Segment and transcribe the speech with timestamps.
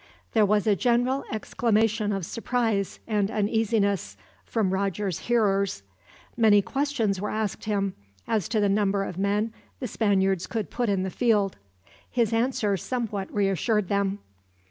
[0.33, 5.83] There was a general exclamation of surprise and uneasiness from Roger's hearers.
[6.35, 7.93] Many questions were asked him,
[8.27, 11.57] as to the number of men the Spaniards could put in the field.
[12.09, 14.17] His answer somewhat reassured them.